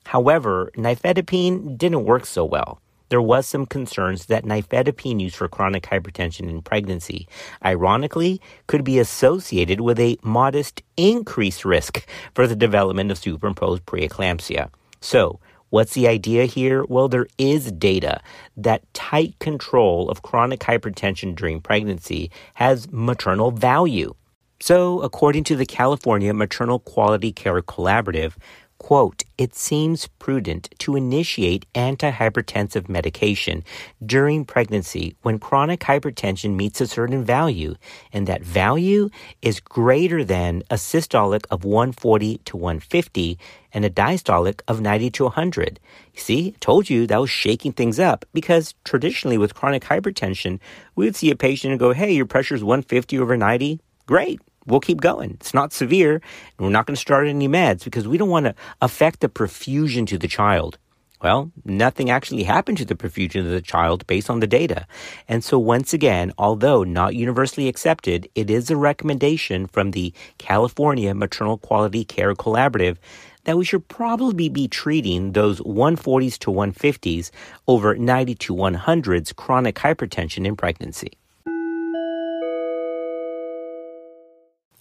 However, 0.07 0.71
nifedipine 0.77 1.77
didn't 1.79 2.05
work 2.05 2.27
so 2.27 2.45
well 2.45 2.81
there 3.15 3.23
was 3.23 3.47
some 3.47 3.65
concerns 3.65 4.27
that 4.27 4.45
nifedipine 4.45 5.21
use 5.21 5.37
for 5.37 5.47
chronic 5.47 5.85
hypertension 5.85 6.49
in 6.51 6.61
pregnancy, 6.61 7.29
ironically, 7.65 8.41
could 8.67 8.83
be 8.83 8.99
associated 8.99 9.81
with 9.81 10.01
a 10.01 10.19
modest 10.23 10.83
increased 10.97 11.65
risk 11.65 12.07
for 12.35 12.49
the 12.49 12.57
development 12.57 13.13
of 13.13 13.19
superimposed 13.19 13.85
preeclampsia. 13.87 14.69
So, 15.01 15.39
What's 15.71 15.95
the 15.95 16.07
idea 16.07 16.45
here? 16.45 16.85
Well, 16.85 17.09
there 17.09 17.27
is 17.37 17.73
data 17.73 18.21
that 18.57 18.85
tight 18.95 19.37
control 19.41 20.09
of 20.09 20.23
chronic 20.23 20.61
hypertension 20.61 21.35
during 21.35 21.61
pregnancy 21.61 22.31
has 22.55 22.87
maternal 22.93 23.51
value. 23.51 24.15
So, 24.61 25.01
according 25.03 25.45
to 25.45 25.57
the 25.57 25.67
California 25.67 26.33
Maternal 26.33 26.79
Quality 26.79 27.33
Care 27.33 27.61
Collaborative, 27.61 28.35
quote, 28.79 29.23
it 29.39 29.55
seems 29.55 30.07
prudent 30.19 30.69
to 30.79 30.97
initiate 30.97 31.67
antihypertensive 31.75 32.89
medication 32.89 33.65
during 34.05 34.45
pregnancy 34.45 35.17
when 35.23 35.39
chronic 35.39 35.81
hypertension 35.81 36.55
meets 36.55 36.81
a 36.81 36.87
certain 36.87 37.25
value, 37.25 37.75
and 38.13 38.27
that 38.27 38.43
value 38.43 39.09
is 39.43 39.61
greater 39.61 40.25
than 40.25 40.63
a 40.71 40.75
systolic 40.75 41.47
of 41.51 41.65
140 41.65 42.39
to 42.45 42.57
150 42.57 43.39
and 43.73 43.85
a 43.85 43.91
diastolic 43.91 44.61
of 44.69 44.81
90 44.81 45.11
to 45.11 45.25
100. 45.25 45.81
See, 46.15 46.53
told 46.61 46.89
you 46.89 47.07
that 47.07 47.21
was 47.21 47.31
shaking 47.31 47.73
things 47.73 47.99
up 47.99 48.25
because 48.33 48.75
traditionally 48.85 49.39
with 49.39 49.55
chronic 49.55 49.85
hypertension, 49.85 50.61
we 50.95 51.07
would 51.07 51.17
see 51.17 51.31
a 51.31 51.37
patient 51.37 51.73
and 51.73 51.81
go, 51.81 51.93
hey, 51.93 52.13
your 52.13 52.27
pressure 52.27 52.55
is 52.55 52.63
150 52.63 53.19
over 53.19 53.37
90. 53.37 53.81
Great 54.07 54.41
we'll 54.67 54.81
keep 54.81 55.01
going. 55.01 55.33
It's 55.33 55.55
not 55.55 55.73
severe, 55.73 56.21
we're 56.59 56.71
not 56.71 56.87
going 56.87 56.95
to 56.95 57.01
start 57.01 57.27
any 57.27 57.49
meds 57.49 57.85
because 57.85 58.09
we 58.09 58.19
don't 58.19 58.31
want 58.31 58.47
to 58.47 58.55
affect 58.81 59.21
the 59.21 59.29
perfusion 59.29 60.07
to 60.09 60.19
the 60.19 60.29
child. 60.29 60.79
Well, 61.23 61.53
nothing 61.65 62.11
actually 62.11 62.43
happened 62.43 62.77
to 62.79 62.85
the 62.85 62.95
perfusion 62.95 63.41
of 63.41 63.51
the 63.51 63.63
child 63.63 64.07
based 64.07 64.29
on 64.29 64.41
the 64.41 64.47
data. 64.47 64.87
And 65.27 65.43
so, 65.43 65.59
once 65.59 65.95
again, 65.95 66.33
although 66.37 66.85
not 66.85 67.15
universally 67.15 67.67
accepted, 67.67 68.29
it 68.35 68.51
is 68.51 68.71
a 68.71 68.77
recommendation 68.77 69.67
from 69.67 69.93
the 69.93 70.13
California 70.37 71.15
Maternal 71.15 71.57
Quality 71.57 72.05
Care 72.05 72.35
Collaborative 72.35 72.99
that 73.45 73.57
we 73.57 73.65
should 73.65 73.89
probably 73.89 74.51
be 74.51 74.69
treating 74.69 75.33
those 75.33 75.61
140s 75.61 76.39
to 76.41 76.51
150s 76.51 77.31
over 77.69 77.95
90 77.95 78.35
to 78.35 78.55
100s 78.55 79.35
chronic 79.35 79.77
hypertension 79.77 80.47
in 80.47 80.57
pregnancy. 80.57 81.13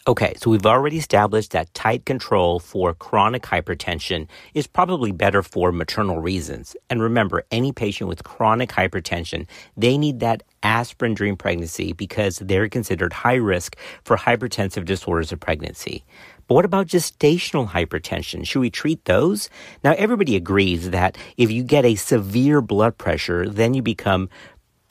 Okay, 0.05 0.33
so 0.35 0.49
we've 0.49 0.65
already 0.65 0.97
established 0.97 1.51
that 1.51 1.73
tight 1.73 2.05
control 2.05 2.59
for 2.59 2.93
chronic 2.93 3.43
hypertension 3.43 4.27
is 4.53 4.67
probably 4.67 5.13
better 5.13 5.41
for 5.41 5.71
maternal 5.71 6.19
reasons. 6.19 6.75
And 6.89 7.01
remember, 7.01 7.45
any 7.51 7.71
patient 7.71 8.09
with 8.09 8.25
chronic 8.25 8.69
hypertension, 8.69 9.47
they 9.77 9.97
need 9.97 10.19
that 10.19 10.43
aspirin 10.61 11.13
during 11.13 11.37
pregnancy 11.37 11.93
because 11.93 12.39
they're 12.39 12.67
considered 12.67 13.13
high 13.13 13.35
risk 13.35 13.77
for 14.03 14.17
hypertensive 14.17 14.83
disorders 14.83 15.31
of 15.31 15.39
pregnancy. 15.39 16.03
But 16.47 16.55
what 16.55 16.65
about 16.65 16.87
gestational 16.87 17.69
hypertension? 17.69 18.45
Should 18.45 18.59
we 18.59 18.69
treat 18.69 19.05
those? 19.05 19.49
Now, 19.85 19.93
everybody 19.97 20.35
agrees 20.35 20.89
that 20.89 21.17
if 21.37 21.49
you 21.49 21.63
get 21.63 21.85
a 21.85 21.95
severe 21.95 22.59
blood 22.59 22.97
pressure, 22.97 23.47
then 23.47 23.73
you 23.73 23.81
become 23.81 24.27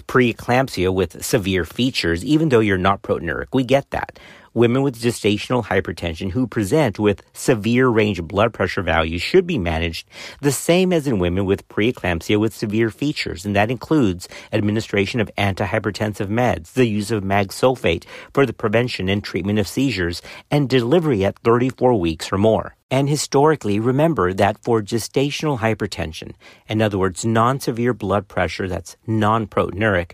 preeclampsia 0.07 0.93
with 0.93 1.23
severe 1.23 1.67
features, 1.67 2.25
even 2.25 2.49
though 2.49 2.61
you're 2.61 2.79
not 2.79 3.03
proteinuric. 3.03 3.49
We 3.53 3.65
get 3.65 3.91
that 3.91 4.19
women 4.55 4.83
with 4.83 5.01
gestational 5.01 5.65
hypertension 5.65 6.31
who 6.31 6.47
present 6.47 6.99
with 6.99 7.23
severe 7.33 7.89
range 7.89 8.23
blood 8.23 8.53
pressure 8.53 8.83
values 8.83 9.23
should 9.23 9.47
be 9.47 9.59
managed 9.59 10.09
the 10.41 10.53
same 10.53 10.93
as 10.93 11.07
in 11.07 11.19
women 11.19 11.45
with 11.45 11.69
preeclampsia 11.69 12.39
with 12.39 12.55
severe 12.55 12.91
features, 12.91 13.45
and 13.45 13.57
that 13.57 13.71
includes 13.71 14.29
administration 14.53 15.21
of 15.21 15.31
antihypertensive 15.39 16.29
meds, 16.29 16.73
the 16.73 16.87
use 16.87 17.11
of 17.11 17.25
mag 17.25 17.49
sulfate 17.49 18.05
for 18.33 18.47
the 18.47 18.53
prevention 18.53 19.09
and 19.09 19.25
treatment 19.25 19.59
of 19.59 19.69
seizures, 19.69 20.23
and 20.51 20.69
delivery 20.69 21.25
at 21.25 21.39
34 21.41 21.99
weeks 21.99 22.33
or 22.33 22.39
more. 22.39 22.77
And 22.91 23.09
historically, 23.09 23.81
remember 23.81 24.35
that 24.35 24.63
for 24.63 24.83
gestational 24.83 25.61
hypertension, 25.61 26.35
in 26.69 26.83
other 26.83 26.99
words, 26.99 27.25
non 27.25 27.59
severe 27.59 27.95
blood 27.95 28.29
pressure 28.29 28.69
that's 28.69 28.99
non 29.07 29.47
proteinuric, 29.47 30.13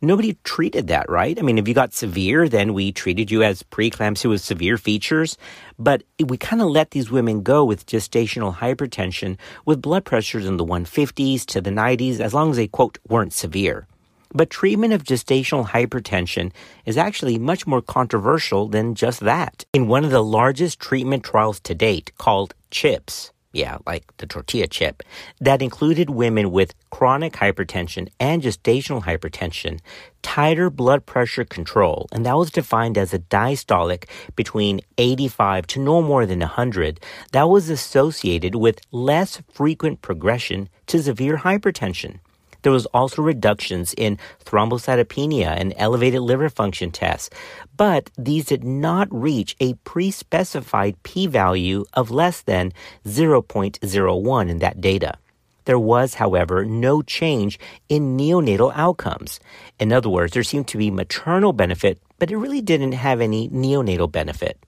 nobody 0.00 0.36
treated 0.44 0.88
that, 0.88 1.08
right? 1.08 1.38
I 1.38 1.42
mean, 1.42 1.58
if 1.58 1.68
you 1.68 1.74
got 1.74 1.92
severe, 1.92 2.48
then 2.48 2.74
we 2.74 2.92
treated 2.92 3.30
you 3.30 3.42
as 3.42 3.62
preeclampsia 3.62 4.28
with 4.28 4.40
severe 4.40 4.78
features. 4.78 5.36
But 5.78 6.02
we 6.24 6.36
kind 6.36 6.62
of 6.62 6.68
let 6.68 6.90
these 6.90 7.10
women 7.10 7.42
go 7.42 7.64
with 7.64 7.86
gestational 7.86 8.56
hypertension 8.56 9.38
with 9.64 9.82
blood 9.82 10.04
pressures 10.04 10.46
in 10.46 10.56
the 10.56 10.64
150s 10.64 11.44
to 11.46 11.60
the 11.60 11.70
90s, 11.70 12.20
as 12.20 12.34
long 12.34 12.50
as 12.50 12.56
they, 12.56 12.68
quote, 12.68 12.98
weren't 13.08 13.32
severe. 13.32 13.86
But 14.32 14.48
treatment 14.48 14.92
of 14.92 15.02
gestational 15.02 15.66
hypertension 15.66 16.52
is 16.86 16.96
actually 16.96 17.36
much 17.36 17.66
more 17.66 17.82
controversial 17.82 18.68
than 18.68 18.94
just 18.94 19.20
that. 19.20 19.64
In 19.72 19.88
one 19.88 20.04
of 20.04 20.12
the 20.12 20.22
largest 20.22 20.78
treatment 20.78 21.24
trials 21.24 21.58
to 21.60 21.74
date, 21.74 22.12
called 22.16 22.54
CHIPS, 22.70 23.32
yeah, 23.52 23.78
like 23.86 24.16
the 24.18 24.26
tortilla 24.26 24.66
chip, 24.66 25.02
that 25.40 25.62
included 25.62 26.10
women 26.10 26.52
with 26.52 26.74
chronic 26.90 27.32
hypertension 27.34 28.08
and 28.20 28.42
gestational 28.42 29.02
hypertension, 29.02 29.80
tighter 30.22 30.70
blood 30.70 31.04
pressure 31.04 31.44
control, 31.44 32.06
and 32.12 32.24
that 32.24 32.36
was 32.36 32.50
defined 32.50 32.96
as 32.96 33.12
a 33.12 33.18
diastolic 33.18 34.04
between 34.36 34.80
85 34.98 35.66
to 35.68 35.80
no 35.80 36.00
more 36.00 36.26
than 36.26 36.40
100, 36.40 37.00
that 37.32 37.48
was 37.48 37.68
associated 37.68 38.54
with 38.54 38.80
less 38.92 39.42
frequent 39.52 40.00
progression 40.00 40.68
to 40.86 41.02
severe 41.02 41.38
hypertension. 41.38 42.20
There 42.62 42.72
was 42.72 42.86
also 42.86 43.22
reductions 43.22 43.94
in 43.94 44.18
thrombocytopenia 44.44 45.46
and 45.58 45.74
elevated 45.76 46.20
liver 46.20 46.48
function 46.48 46.90
tests, 46.90 47.30
but 47.76 48.10
these 48.18 48.46
did 48.46 48.64
not 48.64 49.08
reach 49.10 49.56
a 49.60 49.74
pre-specified 49.84 51.02
p-value 51.02 51.84
of 51.94 52.10
less 52.10 52.42
than 52.42 52.72
0.01 53.06 54.48
in 54.48 54.58
that 54.58 54.80
data. 54.80 55.18
There 55.64 55.78
was, 55.78 56.14
however, 56.14 56.64
no 56.64 57.02
change 57.02 57.58
in 57.88 58.16
neonatal 58.16 58.72
outcomes. 58.74 59.40
In 59.78 59.92
other 59.92 60.08
words, 60.08 60.32
there 60.32 60.42
seemed 60.42 60.68
to 60.68 60.78
be 60.78 60.90
maternal 60.90 61.52
benefit, 61.52 62.00
but 62.18 62.30
it 62.30 62.36
really 62.36 62.60
didn't 62.60 62.92
have 62.92 63.20
any 63.20 63.48
neonatal 63.48 64.10
benefit. 64.10 64.58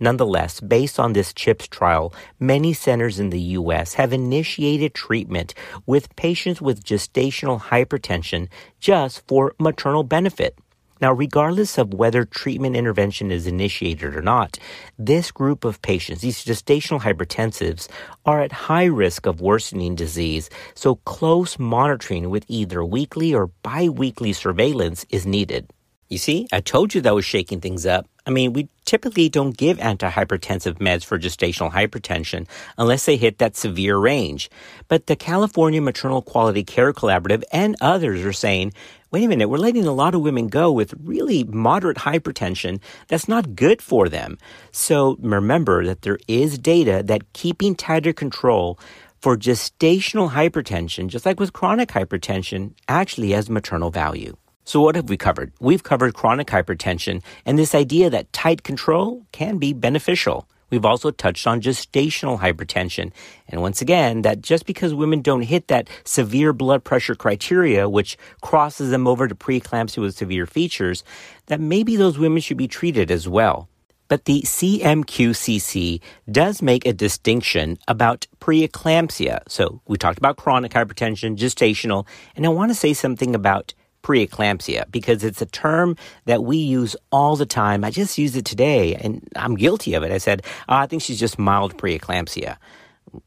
Nonetheless, 0.00 0.60
based 0.60 0.98
on 0.98 1.12
this 1.12 1.32
CHIPS 1.32 1.68
trial, 1.68 2.12
many 2.38 2.72
centers 2.72 3.20
in 3.20 3.30
the 3.30 3.40
U.S. 3.60 3.94
have 3.94 4.12
initiated 4.12 4.94
treatment 4.94 5.54
with 5.86 6.14
patients 6.16 6.60
with 6.60 6.84
gestational 6.84 7.60
hypertension 7.60 8.48
just 8.80 9.26
for 9.28 9.54
maternal 9.58 10.02
benefit. 10.02 10.58
Now, 11.00 11.12
regardless 11.12 11.78
of 11.78 11.94
whether 11.94 12.24
treatment 12.24 12.76
intervention 12.76 13.30
is 13.30 13.46
initiated 13.46 14.14
or 14.14 14.20
not, 14.20 14.58
this 14.98 15.30
group 15.30 15.64
of 15.64 15.80
patients, 15.80 16.20
these 16.20 16.44
gestational 16.44 17.00
hypertensives, 17.00 17.88
are 18.26 18.42
at 18.42 18.52
high 18.52 18.84
risk 18.84 19.26
of 19.26 19.40
worsening 19.40 19.94
disease, 19.94 20.50
so 20.74 20.96
close 20.96 21.58
monitoring 21.58 22.28
with 22.28 22.44
either 22.48 22.84
weekly 22.84 23.34
or 23.34 23.46
biweekly 23.62 24.34
surveillance 24.34 25.06
is 25.08 25.26
needed. 25.26 25.70
You 26.10 26.18
see, 26.18 26.48
I 26.52 26.60
told 26.60 26.92
you 26.92 27.00
that 27.02 27.14
was 27.14 27.24
shaking 27.24 27.60
things 27.60 27.86
up. 27.86 28.04
I 28.26 28.30
mean, 28.30 28.52
we 28.52 28.68
typically 28.84 29.28
don't 29.28 29.56
give 29.56 29.78
antihypertensive 29.78 30.78
meds 30.78 31.04
for 31.04 31.20
gestational 31.20 31.70
hypertension 31.70 32.48
unless 32.76 33.06
they 33.06 33.16
hit 33.16 33.38
that 33.38 33.56
severe 33.56 33.96
range. 33.96 34.50
But 34.88 35.06
the 35.06 35.14
California 35.14 35.80
Maternal 35.80 36.20
Quality 36.20 36.64
Care 36.64 36.92
Collaborative 36.92 37.44
and 37.52 37.76
others 37.80 38.24
are 38.24 38.32
saying, 38.32 38.72
wait 39.12 39.22
a 39.22 39.28
minute, 39.28 39.48
we're 39.48 39.58
letting 39.58 39.86
a 39.86 39.92
lot 39.92 40.16
of 40.16 40.20
women 40.20 40.48
go 40.48 40.72
with 40.72 40.94
really 41.00 41.44
moderate 41.44 41.98
hypertension. 41.98 42.80
That's 43.06 43.28
not 43.28 43.54
good 43.54 43.80
for 43.80 44.08
them. 44.08 44.36
So 44.72 45.16
remember 45.20 45.86
that 45.86 46.02
there 46.02 46.18
is 46.26 46.58
data 46.58 47.04
that 47.06 47.32
keeping 47.34 47.76
tighter 47.76 48.12
control 48.12 48.80
for 49.20 49.36
gestational 49.36 50.30
hypertension, 50.30 51.06
just 51.06 51.24
like 51.24 51.38
with 51.38 51.52
chronic 51.52 51.90
hypertension, 51.90 52.72
actually 52.88 53.30
has 53.30 53.48
maternal 53.48 53.92
value. 53.92 54.36
So, 54.64 54.80
what 54.80 54.94
have 54.94 55.08
we 55.08 55.16
covered? 55.16 55.52
We've 55.58 55.82
covered 55.82 56.14
chronic 56.14 56.48
hypertension 56.48 57.22
and 57.44 57.58
this 57.58 57.74
idea 57.74 58.10
that 58.10 58.32
tight 58.32 58.62
control 58.62 59.26
can 59.32 59.58
be 59.58 59.72
beneficial. 59.72 60.46
We've 60.70 60.84
also 60.84 61.10
touched 61.10 61.46
on 61.46 61.60
gestational 61.60 62.38
hypertension. 62.38 63.12
And 63.48 63.60
once 63.60 63.82
again, 63.82 64.22
that 64.22 64.40
just 64.40 64.66
because 64.66 64.94
women 64.94 65.20
don't 65.20 65.42
hit 65.42 65.68
that 65.68 65.88
severe 66.04 66.52
blood 66.52 66.84
pressure 66.84 67.16
criteria, 67.16 67.88
which 67.88 68.16
crosses 68.40 68.90
them 68.90 69.06
over 69.06 69.26
to 69.26 69.34
preeclampsia 69.34 69.98
with 69.98 70.16
severe 70.16 70.46
features, 70.46 71.02
that 71.46 71.60
maybe 71.60 71.96
those 71.96 72.18
women 72.18 72.40
should 72.40 72.56
be 72.56 72.68
treated 72.68 73.10
as 73.10 73.28
well. 73.28 73.68
But 74.06 74.24
the 74.24 74.42
CMQCC 74.42 76.00
does 76.30 76.62
make 76.62 76.84
a 76.84 76.92
distinction 76.92 77.78
about 77.86 78.26
preeclampsia. 78.40 79.42
So 79.48 79.80
we 79.86 79.98
talked 79.98 80.18
about 80.18 80.36
chronic 80.36 80.72
hypertension, 80.72 81.36
gestational, 81.36 82.06
and 82.34 82.44
I 82.44 82.48
want 82.48 82.70
to 82.70 82.74
say 82.74 82.92
something 82.92 83.36
about 83.36 83.72
preeclampsia 84.02 84.90
because 84.90 85.24
it's 85.24 85.42
a 85.42 85.46
term 85.46 85.96
that 86.24 86.44
we 86.44 86.56
use 86.56 86.96
all 87.12 87.36
the 87.36 87.46
time. 87.46 87.84
I 87.84 87.90
just 87.90 88.18
used 88.18 88.36
it 88.36 88.44
today 88.44 88.94
and 88.94 89.26
I'm 89.36 89.56
guilty 89.56 89.94
of 89.94 90.02
it. 90.02 90.12
I 90.12 90.18
said, 90.18 90.42
oh, 90.68 90.76
I 90.76 90.86
think 90.86 91.02
she's 91.02 91.20
just 91.20 91.38
mild 91.38 91.76
preeclampsia. 91.76 92.56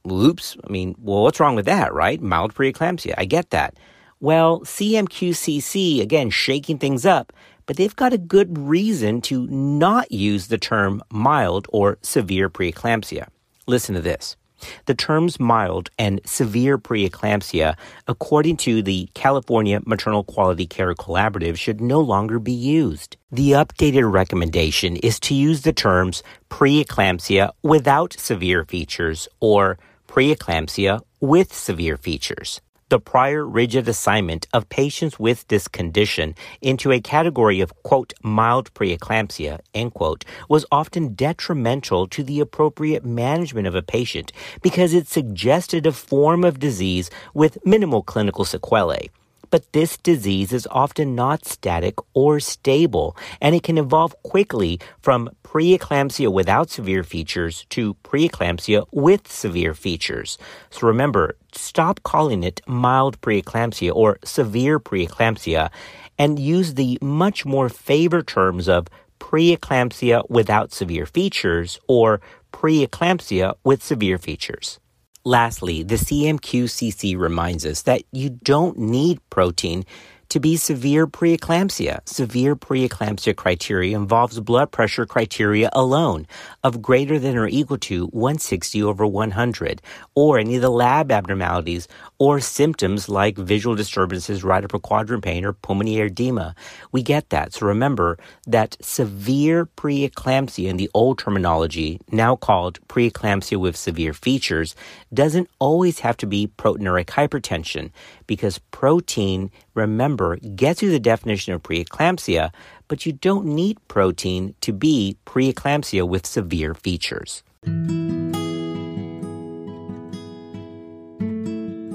Oops. 0.09 0.57
I 0.63 0.71
mean, 0.71 0.95
well, 0.99 1.23
what's 1.23 1.39
wrong 1.39 1.55
with 1.55 1.65
that, 1.65 1.93
right? 1.93 2.21
Mild 2.21 2.53
preeclampsia. 2.53 3.13
I 3.17 3.25
get 3.25 3.49
that. 3.51 3.75
Well, 4.19 4.61
CMQCC, 4.61 6.01
again, 6.01 6.29
shaking 6.29 6.77
things 6.77 7.05
up, 7.05 7.33
but 7.65 7.75
they've 7.75 7.95
got 7.95 8.13
a 8.13 8.17
good 8.17 8.57
reason 8.57 9.21
to 9.21 9.47
not 9.47 10.11
use 10.11 10.47
the 10.47 10.57
term 10.57 11.01
mild 11.11 11.67
or 11.73 11.97
severe 12.01 12.49
preeclampsia. 12.49 13.27
Listen 13.67 13.95
to 13.95 14.01
this. 14.01 14.37
The 14.85 14.93
terms 14.93 15.39
mild 15.39 15.89
and 15.97 16.21
severe 16.25 16.77
preeclampsia, 16.77 17.75
according 18.07 18.57
to 18.57 18.81
the 18.81 19.09
California 19.13 19.81
Maternal 19.85 20.23
Quality 20.23 20.65
Care 20.65 20.93
Collaborative, 20.93 21.57
should 21.57 21.81
no 21.81 21.99
longer 21.99 22.39
be 22.39 22.53
used. 22.53 23.17
The 23.31 23.51
updated 23.51 24.11
recommendation 24.11 24.97
is 24.97 25.19
to 25.21 25.33
use 25.33 25.61
the 25.61 25.73
terms 25.73 26.23
preeclampsia 26.49 27.51
without 27.63 28.13
severe 28.13 28.63
features 28.65 29.27
or 29.39 29.77
preeclampsia 30.07 31.01
with 31.19 31.53
severe 31.53 31.97
features 31.97 32.61
the 32.93 32.99
prior 32.99 33.43
rigid 33.43 33.87
assignment 33.87 34.45
of 34.53 34.69
patients 34.69 35.17
with 35.17 35.47
this 35.47 35.67
condition 35.67 36.35
into 36.61 36.91
a 36.91 37.01
category 37.01 37.59
of, 37.59 37.73
quote, 37.81 38.13
mild 38.21 38.71
preeclampsia, 38.75 39.59
end 39.73 39.95
quote, 39.95 40.23
was 40.47 40.63
often 40.71 41.15
detrimental 41.15 42.05
to 42.05 42.21
the 42.21 42.39
appropriate 42.39 43.03
management 43.03 43.65
of 43.65 43.73
a 43.73 43.81
patient 43.81 44.31
because 44.61 44.93
it 44.93 45.07
suggested 45.07 45.87
a 45.87 45.91
form 45.91 46.43
of 46.43 46.59
disease 46.59 47.09
with 47.33 47.57
minimal 47.65 48.03
clinical 48.03 48.45
sequelae. 48.45 49.09
But 49.53 49.71
this 49.71 49.97
disease 49.97 50.51
is 50.51 50.67
often 50.71 51.13
not 51.13 51.45
static 51.45 51.93
or 52.15 52.39
stable, 52.39 53.15
and 53.39 53.53
it 53.53 53.61
can 53.61 53.77
evolve 53.77 54.15
quickly 54.23 54.79
from 54.99 55.29
preeclampsia 55.43 56.33
without 56.33 56.71
severe 56.71 57.03
features 57.03 57.67
to 57.69 57.93
preeclampsia 58.03 58.87
with 58.91 59.31
severe 59.31 59.75
features. 59.75 60.39
So 60.71 60.87
remember, 60.87 61.35
stop 61.51 62.01
calling 62.01 62.41
it 62.41 62.61
mild 62.65 63.21
preeclampsia 63.21 63.93
or 63.93 64.17
severe 64.23 64.79
preeclampsia 64.79 65.69
and 66.17 66.39
use 66.39 66.73
the 66.73 66.97
much 66.99 67.45
more 67.45 67.69
favored 67.69 68.25
terms 68.25 68.67
of 68.67 68.87
preeclampsia 69.19 70.27
without 70.31 70.73
severe 70.73 71.05
features 71.05 71.79
or 71.87 72.21
preeclampsia 72.51 73.53
with 73.63 73.83
severe 73.83 74.17
features. 74.17 74.79
Lastly, 75.25 75.83
the 75.83 75.95
CMQCC 75.95 77.17
reminds 77.17 77.65
us 77.65 77.83
that 77.83 78.03
you 78.11 78.29
don't 78.29 78.77
need 78.77 79.21
protein 79.29 79.85
to 80.33 80.39
be 80.39 80.57
severe 80.57 81.05
preeclampsia. 81.05 81.99
Severe 82.09 82.55
preeclampsia 82.55 83.35
criteria 83.35 83.95
involves 83.95 84.39
blood 84.39 84.71
pressure 84.71 85.05
criteria 85.05 85.69
alone 85.73 86.25
of 86.63 86.81
greater 86.81 87.19
than 87.19 87.37
or 87.37 87.47
equal 87.47 87.77
to 87.77 88.07
160 88.07 88.81
over 88.81 89.05
100, 89.05 89.79
or 90.15 90.39
any 90.39 90.55
of 90.55 90.63
the 90.63 90.71
lab 90.71 91.11
abnormalities 91.11 91.87
or 92.17 92.39
symptoms 92.39 93.07
like 93.07 93.37
visual 93.37 93.75
disturbances, 93.75 94.43
right 94.43 94.63
upper 94.63 94.79
quadrant 94.79 95.23
pain, 95.23 95.45
or 95.45 95.53
pulmonary 95.53 96.07
edema. 96.07 96.55
We 96.91 97.03
get 97.03 97.29
that. 97.29 97.53
So 97.53 97.67
remember 97.67 98.17
that 98.47 98.75
severe 98.81 99.67
preeclampsia 99.77 100.67
in 100.67 100.77
the 100.77 100.89
old 100.95 101.19
terminology, 101.19 102.01
now 102.11 102.35
called 102.35 102.79
preeclampsia 102.87 103.57
with 103.57 103.75
severe 103.75 104.13
features, 104.13 104.75
doesn't 105.13 105.47
always 105.59 105.99
have 105.99 106.17
to 106.17 106.25
be 106.25 106.47
proteinuric 106.47 107.05
hypertension 107.05 107.91
because 108.33 108.57
protein, 108.71 109.51
remember, 109.75 110.37
gets 110.37 110.81
you 110.81 110.89
the 110.89 110.99
definition 110.99 111.53
of 111.53 111.61
preeclampsia, 111.61 112.51
but 112.87 113.05
you 113.05 113.13
don't 113.13 113.45
need 113.45 113.77
protein 113.87 114.55
to 114.61 114.73
be 114.73 115.15
preeclampsia 115.27 116.07
with 116.07 116.25
severe 116.25 116.73
features. 116.73 117.43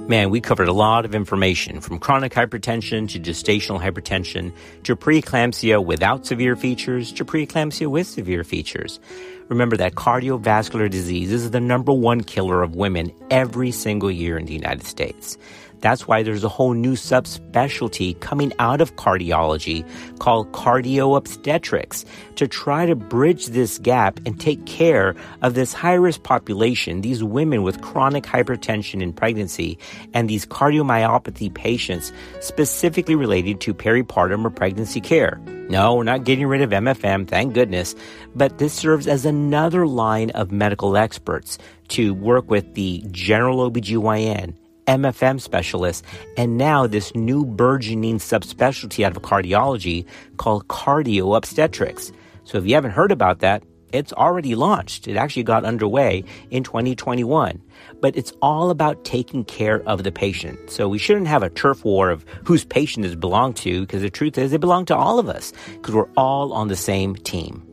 Man, 0.08 0.30
we 0.30 0.40
covered 0.40 0.68
a 0.68 0.72
lot 0.72 1.04
of 1.04 1.14
information 1.14 1.80
from 1.80 1.98
chronic 1.98 2.32
hypertension 2.32 3.10
to 3.10 3.20
gestational 3.20 3.78
hypertension 3.78 4.54
to 4.84 4.96
preeclampsia 4.96 5.84
without 5.84 6.24
severe 6.24 6.56
features 6.56 7.12
to 7.12 7.26
preeclampsia 7.26 7.88
with 7.88 8.06
severe 8.06 8.44
features. 8.44 9.00
Remember 9.48 9.76
that 9.76 9.96
cardiovascular 9.96 10.88
disease 10.88 11.30
is 11.30 11.50
the 11.50 11.60
number 11.60 11.92
one 11.92 12.22
killer 12.22 12.62
of 12.62 12.74
women 12.74 13.12
every 13.30 13.70
single 13.70 14.10
year 14.10 14.38
in 14.38 14.46
the 14.46 14.54
United 14.54 14.86
States. 14.86 15.36
That's 15.80 16.06
why 16.06 16.22
there's 16.22 16.44
a 16.44 16.48
whole 16.48 16.74
new 16.74 16.94
subspecialty 16.94 18.18
coming 18.20 18.52
out 18.58 18.80
of 18.80 18.96
cardiology 18.96 19.86
called 20.18 20.52
cardio 20.52 21.16
obstetrics 21.16 22.04
to 22.36 22.48
try 22.48 22.86
to 22.86 22.96
bridge 22.96 23.46
this 23.46 23.78
gap 23.78 24.20
and 24.26 24.40
take 24.40 24.64
care 24.66 25.14
of 25.42 25.54
this 25.54 25.72
high 25.72 25.94
risk 25.94 26.22
population, 26.22 27.00
these 27.00 27.22
women 27.22 27.62
with 27.62 27.80
chronic 27.80 28.24
hypertension 28.24 29.02
in 29.02 29.12
pregnancy 29.12 29.78
and 30.14 30.28
these 30.28 30.46
cardiomyopathy 30.46 31.52
patients 31.52 32.12
specifically 32.40 33.14
related 33.14 33.60
to 33.60 33.74
peripartum 33.74 34.44
or 34.44 34.50
pregnancy 34.50 35.00
care. 35.00 35.40
No, 35.68 35.96
we're 35.96 36.04
not 36.04 36.24
getting 36.24 36.46
rid 36.46 36.62
of 36.62 36.70
MFM, 36.70 37.28
thank 37.28 37.52
goodness, 37.52 37.94
but 38.34 38.56
this 38.56 38.72
serves 38.72 39.06
as 39.06 39.26
another 39.26 39.86
line 39.86 40.30
of 40.30 40.50
medical 40.50 40.96
experts 40.96 41.58
to 41.88 42.14
work 42.14 42.50
with 42.50 42.74
the 42.74 43.04
general 43.10 43.70
OBGYN 43.70 44.54
MFM 44.88 45.40
specialist, 45.40 46.04
and 46.36 46.58
now 46.58 46.88
this 46.88 47.14
new 47.14 47.44
burgeoning 47.44 48.18
subspecialty 48.18 49.04
out 49.04 49.16
of 49.16 49.22
cardiology 49.22 50.04
called 50.38 50.66
cardio 50.66 51.36
obstetrics. 51.36 52.10
So 52.44 52.58
if 52.58 52.66
you 52.66 52.74
haven't 52.74 52.92
heard 52.92 53.12
about 53.12 53.38
that, 53.40 53.62
It's 53.92 54.12
already 54.12 54.54
launched. 54.54 55.08
It 55.08 55.16
actually 55.16 55.44
got 55.44 55.64
underway 55.64 56.24
in 56.50 56.62
2021. 56.62 57.60
But 58.00 58.16
it's 58.16 58.32
all 58.42 58.70
about 58.70 59.04
taking 59.04 59.44
care 59.44 59.80
of 59.88 60.04
the 60.04 60.12
patient. 60.12 60.70
So 60.70 60.88
we 60.88 60.98
shouldn't 60.98 61.26
have 61.28 61.42
a 61.42 61.50
turf 61.50 61.84
war 61.84 62.10
of 62.10 62.24
whose 62.44 62.64
patient 62.64 63.04
does 63.04 63.16
belong 63.16 63.54
to, 63.54 63.80
because 63.80 64.02
the 64.02 64.10
truth 64.10 64.36
is 64.36 64.50
they 64.50 64.58
belong 64.58 64.84
to 64.86 64.96
all 64.96 65.18
of 65.18 65.28
us, 65.28 65.52
because 65.72 65.94
we're 65.94 66.12
all 66.16 66.52
on 66.52 66.68
the 66.68 66.76
same 66.76 67.16
team. 67.16 67.64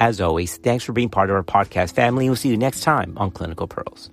As 0.00 0.20
always, 0.20 0.56
thanks 0.56 0.82
for 0.82 0.92
being 0.92 1.08
part 1.08 1.30
of 1.30 1.36
our 1.36 1.44
podcast 1.44 1.94
family. 1.94 2.28
We'll 2.28 2.36
see 2.36 2.48
you 2.48 2.56
next 2.56 2.80
time 2.80 3.16
on 3.18 3.30
Clinical 3.30 3.68
Pearls. 3.68 4.10